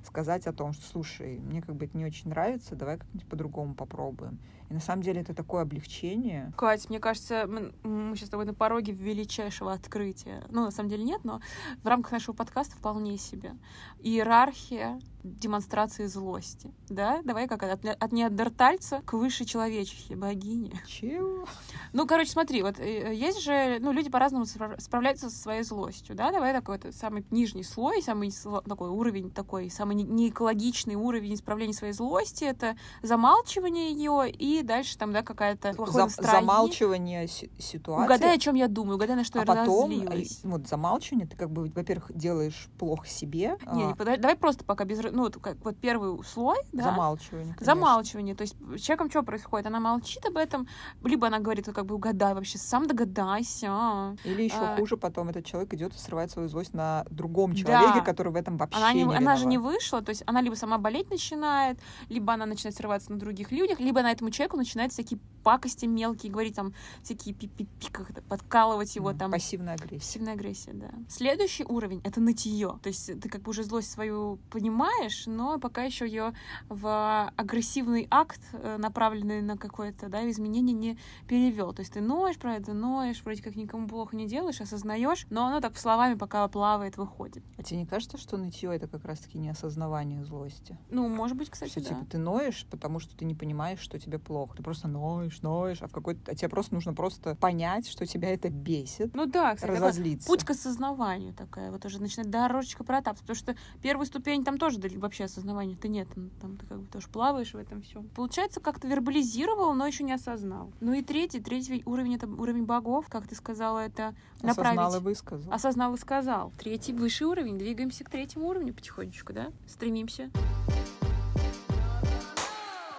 сказать 0.04 0.46
о 0.46 0.52
том, 0.52 0.72
что, 0.72 0.86
слушай, 0.86 1.38
мне 1.38 1.62
как 1.62 1.74
бы 1.74 1.86
это 1.86 1.96
не 1.96 2.04
очень 2.04 2.30
нравится, 2.30 2.76
давай 2.76 2.98
как-нибудь 2.98 3.28
по-другому 3.28 3.74
попробуем. 3.74 4.38
И 4.68 4.74
на 4.74 4.80
самом 4.80 5.02
деле 5.02 5.22
это 5.22 5.34
такое 5.34 5.62
облегчение. 5.62 6.52
Кать, 6.56 6.88
мне 6.90 7.00
кажется, 7.00 7.46
мы, 7.46 7.72
мы 7.82 8.16
сейчас 8.16 8.28
с 8.28 8.30
тобой 8.30 8.46
на 8.46 8.54
пороге 8.54 8.92
величайшего 8.92 9.72
открытия. 9.72 10.44
Ну, 10.50 10.64
на 10.64 10.70
самом 10.70 10.90
деле 10.90 11.04
нет, 11.04 11.24
но 11.24 11.40
в 11.82 11.86
рамках 11.86 12.12
нашего 12.12 12.34
подкаста 12.34 12.76
вполне 12.76 13.16
себе. 13.16 13.54
Иерархия 14.00 15.00
демонстрации 15.22 16.06
злости. 16.06 16.72
Да? 16.88 17.20
Давай 17.24 17.48
как 17.48 17.62
от, 17.62 17.84
от 17.84 18.12
неандертальца 18.12 19.02
к 19.04 19.14
высшей 19.14 19.46
человечихе, 19.46 20.16
богине. 20.16 20.80
Чего? 20.86 21.46
Ну, 21.92 22.06
короче, 22.06 22.30
смотри, 22.30 22.62
вот 22.62 22.78
э, 22.78 23.14
есть 23.14 23.42
же, 23.42 23.78
ну, 23.80 23.92
люди 23.92 24.10
по-разному 24.10 24.44
справ- 24.46 24.80
справляются 24.80 25.30
со 25.30 25.36
своей 25.36 25.62
злостью, 25.62 26.14
да, 26.14 26.30
давай 26.30 26.52
такой 26.52 26.78
вот 26.78 26.94
самый 26.94 27.24
нижний 27.30 27.64
слой, 27.64 28.02
самый 28.02 28.32
такой 28.66 28.88
уровень, 28.90 29.30
такой 29.30 29.70
самый 29.70 29.96
не- 29.96 30.04
неэкологичный 30.04 30.94
уровень 30.94 31.34
исправления 31.34 31.74
своей 31.74 31.92
злости, 31.92 32.44
это 32.44 32.76
замалчивание 33.02 33.92
ее 33.92 34.30
и 34.30 34.57
дальше 34.62 34.96
там, 34.98 35.12
да, 35.12 35.22
какая-то 35.22 35.68
настроение. 35.76 36.08
замалчивание 36.40 37.26
си- 37.28 37.50
ситуации. 37.58 38.04
Угадай, 38.04 38.36
о 38.36 38.38
чем 38.38 38.54
я 38.54 38.68
думаю, 38.68 38.96
угадай, 38.96 39.16
на 39.16 39.24
что 39.24 39.38
а 39.38 39.42
я 39.42 39.46
потом, 39.46 39.90
разозлилась. 39.90 40.40
э, 40.44 40.48
вот 40.48 40.66
замалчивание, 40.68 41.26
ты 41.26 41.36
как 41.36 41.50
бы, 41.50 41.70
во-первых, 41.74 42.10
делаешь 42.14 42.68
плохо 42.78 43.06
себе. 43.06 43.56
Не, 43.72 43.84
не, 43.84 43.92
а, 43.92 43.94
подожди, 43.94 44.20
давай 44.20 44.36
просто 44.36 44.64
пока 44.64 44.84
без... 44.84 45.02
Ну, 45.02 45.22
вот, 45.22 45.36
как, 45.36 45.56
вот 45.64 45.76
первый 45.78 46.22
слой, 46.24 46.58
да, 46.72 46.84
Замалчивание. 46.84 47.54
конечно. 47.54 47.64
Замалчивание. 47.66 48.34
То 48.34 48.42
есть 48.42 48.56
с 48.76 48.80
человеком 48.80 49.10
что 49.10 49.22
происходит? 49.22 49.66
Она 49.66 49.80
молчит 49.80 50.24
об 50.26 50.36
этом, 50.36 50.66
либо 51.04 51.26
она 51.26 51.38
говорит, 51.38 51.66
как 51.72 51.86
бы 51.86 51.94
угадай 51.94 52.34
вообще, 52.34 52.58
сам 52.58 52.86
догадайся. 52.86 54.16
Или 54.24 54.42
еще 54.44 54.56
А. 54.58 54.76
хуже, 54.76 54.96
потом 54.96 55.28
этот 55.28 55.44
человек 55.44 55.72
идет 55.74 55.94
и 55.94 55.98
срывает 55.98 56.30
свою 56.30 56.48
злость 56.48 56.74
на 56.74 57.04
другом 57.10 57.52
Да. 57.52 57.58
человеке, 57.58 58.00
который 58.02 58.32
в 58.32 58.36
этом 58.36 58.56
вообще 58.56 58.78
Она, 58.78 58.92
не, 58.92 59.04
не 59.04 59.14
она 59.16 59.36
же 59.36 59.46
не 59.46 59.58
вышла, 59.58 60.02
то 60.02 60.10
есть 60.10 60.22
она 60.26 60.40
либо 60.40 60.54
сама 60.54 60.78
болеть 60.78 61.10
начинает, 61.10 61.78
либо 62.08 62.32
она 62.32 62.46
начинает 62.46 62.76
срываться 62.76 63.12
на 63.12 63.18
других 63.18 63.50
людях, 63.52 63.80
либо 63.80 64.02
на 64.02 64.10
этому 64.10 64.30
человеку 64.30 64.47
начинает 64.56 64.92
всякие 64.92 65.18
пакости 65.48 65.86
мелкие 65.86 66.30
говорить, 66.30 66.56
там, 66.56 66.74
всякие 67.02 67.34
пи-пи-пи, 67.34 67.88
как 67.90 68.10
это, 68.10 68.20
подкалывать 68.20 68.94
его 68.96 69.14
там. 69.14 69.30
Пассивная 69.30 69.76
агрессия. 69.76 70.04
Пассивная 70.04 70.34
агрессия, 70.34 70.72
да. 70.74 70.90
Следующий 71.08 71.64
уровень— 71.64 72.02
это 72.04 72.20
нытье. 72.20 72.78
То 72.82 72.88
есть 72.88 73.18
ты 73.18 73.30
как 73.30 73.40
бы 73.40 73.52
уже 73.52 73.62
злость 73.62 73.90
свою 73.90 74.38
понимаешь, 74.50 75.24
но 75.24 75.58
пока 75.58 75.84
еще 75.84 76.06
ее 76.06 76.34
в 76.68 77.32
агрессивный 77.34 78.06
акт, 78.10 78.42
э, 78.52 78.76
направленный 78.76 79.40
на 79.40 79.56
какое-то 79.56 80.10
да, 80.10 80.28
изменение, 80.28 80.74
не 80.74 80.98
перевел. 81.26 81.72
То 81.72 81.80
есть 81.80 81.94
ты 81.94 82.02
ноешь 82.02 82.36
про 82.36 82.56
это, 82.56 82.74
ноешь, 82.74 83.22
вроде 83.24 83.42
как 83.42 83.56
никому 83.56 83.88
плохо 83.88 84.16
не 84.16 84.26
делаешь, 84.26 84.60
осознаешь, 84.60 85.26
но 85.30 85.46
оно 85.46 85.62
так 85.62 85.78
словами 85.78 86.12
пока 86.12 86.46
плавает, 86.48 86.98
выходит. 86.98 87.42
А 87.56 87.62
тебе 87.62 87.80
не 87.80 87.86
кажется, 87.86 88.18
что 88.18 88.36
нытье 88.36 88.76
это 88.76 88.86
как 88.86 89.06
раз-таки 89.06 89.38
не 89.38 89.48
осознавание 89.48 90.22
злости? 90.26 90.76
Ну, 90.90 91.08
может 91.08 91.38
быть, 91.38 91.48
кстати, 91.48 91.70
что 91.70 91.80
да. 91.80 91.88
типа 91.88 92.04
ты 92.04 92.18
ноешь, 92.18 92.66
потому 92.70 93.00
что 93.00 93.16
ты 93.16 93.24
не 93.24 93.34
понимаешь, 93.34 93.80
что 93.80 93.98
тебе 93.98 94.18
плохо. 94.18 94.58
Ты 94.58 94.62
просто 94.62 94.88
ноешь, 94.88 95.37
ноешь, 95.42 95.82
а 95.82 95.88
в 95.88 95.92
какой-то. 95.92 96.32
А 96.32 96.34
тебе 96.34 96.48
просто 96.48 96.74
нужно 96.74 96.94
просто 96.94 97.34
понять, 97.34 97.88
что 97.88 98.06
тебя 98.06 98.30
это 98.32 98.48
бесит, 98.50 99.14
Ну 99.14 99.26
да, 99.26 99.54
кстати, 99.54 99.72
такой 99.72 99.88
разозлиться. 99.88 100.26
путь 100.26 100.44
к 100.44 100.50
осознаванию 100.50 101.34
такая, 101.34 101.70
вот 101.70 101.84
уже 101.84 102.00
начинает 102.00 102.30
дорожечка 102.30 102.84
протапаться, 102.84 103.22
потому 103.24 103.36
что 103.36 103.56
первую 103.82 104.06
ступень 104.06 104.44
там 104.44 104.58
тоже 104.58 104.78
вообще 104.96 105.24
осознавания-то 105.24 105.88
нет, 105.88 106.08
там, 106.14 106.30
там 106.40 106.56
ты 106.56 106.66
как 106.66 106.80
бы 106.80 106.86
тоже 106.86 107.08
плаваешь 107.08 107.52
в 107.54 107.58
этом 107.58 107.82
все. 107.82 108.02
Получается, 108.14 108.60
как-то 108.60 108.86
вербализировал, 108.88 109.74
но 109.74 109.86
еще 109.86 110.04
не 110.04 110.12
осознал. 110.12 110.72
Ну 110.80 110.92
и 110.92 111.02
третий, 111.02 111.40
третий 111.40 111.82
уровень 111.86 112.14
это 112.16 112.26
уровень 112.26 112.64
богов, 112.64 113.06
как 113.08 113.26
ты 113.26 113.34
сказала, 113.34 113.78
это 113.80 114.14
Осознал 114.42 114.72
и 114.72 114.76
направить. 114.76 115.02
высказал. 115.02 115.52
Осознал 115.52 115.94
и 115.94 115.98
сказал. 115.98 116.52
Третий 116.58 116.92
высший 116.92 117.26
уровень. 117.26 117.58
Двигаемся 117.58 118.04
к 118.04 118.10
третьему 118.10 118.46
уровню 118.48 118.74
потихонечку, 118.74 119.32
да? 119.32 119.48
Стремимся. 119.66 120.30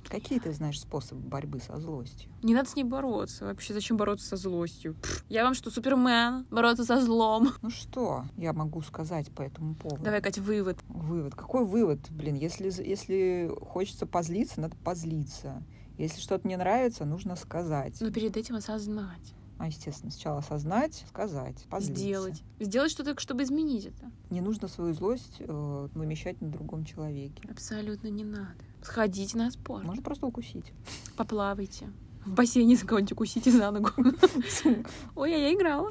Какие 0.09 0.39
ты 0.39 0.51
знаешь 0.51 0.79
способы 0.79 1.21
борьбы 1.21 1.59
со 1.59 1.77
злостью? 1.79 2.31
Не 2.41 2.55
надо 2.55 2.67
с 2.67 2.75
ней 2.75 2.83
бороться. 2.83 3.45
Вообще, 3.45 3.73
зачем 3.73 3.95
бороться 3.95 4.27
со 4.27 4.37
злостью? 4.37 4.95
Пф, 4.95 5.23
я 5.29 5.43
вам 5.43 5.53
что, 5.53 5.69
Супермен? 5.69 6.47
Бороться 6.49 6.83
со 6.83 6.99
злом? 6.99 7.49
Ну 7.61 7.69
что 7.69 8.25
я 8.35 8.53
могу 8.53 8.81
сказать 8.81 9.31
по 9.31 9.43
этому 9.43 9.75
поводу? 9.75 10.03
Давай, 10.03 10.21
Катя, 10.21 10.41
вывод. 10.41 10.79
Вывод. 10.87 11.35
Какой 11.35 11.63
вывод? 11.63 11.99
Блин, 12.09 12.35
если, 12.35 12.71
если 12.83 13.51
хочется 13.61 14.07
позлиться, 14.07 14.59
надо 14.59 14.75
позлиться. 14.77 15.63
Если 15.99 16.19
что-то 16.19 16.47
не 16.47 16.57
нравится, 16.57 17.05
нужно 17.05 17.35
сказать. 17.35 17.97
Но 17.99 18.11
перед 18.11 18.35
этим 18.35 18.55
осознать. 18.55 19.35
А, 19.59 19.67
естественно, 19.67 20.09
сначала 20.09 20.39
осознать, 20.39 21.03
сказать, 21.09 21.65
позлиться. 21.69 22.01
Сделать. 22.01 22.43
Сделать 22.59 22.91
что-то, 22.91 23.19
чтобы 23.19 23.43
изменить 23.43 23.87
это. 23.87 24.09
Не 24.29 24.39
нужно 24.39 24.69
свою 24.69 24.93
злость 24.93 25.35
э, 25.39 25.87
вымещать 25.93 26.39
на 26.39 26.47
другом 26.49 26.85
человеке. 26.85 27.43
Абсолютно 27.51 28.07
не 28.07 28.23
надо. 28.23 28.55
Сходите 28.81 29.38
на 29.38 29.51
спорт. 29.51 29.83
Можно 29.86 30.01
просто 30.01 30.25
укусить. 30.25 30.74
Поплавайте. 31.17 31.89
В 32.25 32.33
бассейне 32.33 32.77
кого-нибудь 32.77 33.12
укусите 33.13 33.51
за 33.51 33.71
ногу. 33.71 33.91
Ой, 35.15 35.33
а 35.33 35.38
я 35.38 35.53
играла. 35.53 35.89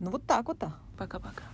Ну 0.00 0.10
вот 0.10 0.24
так 0.26 0.46
вот. 0.46 0.58
Пока-пока. 0.96 1.44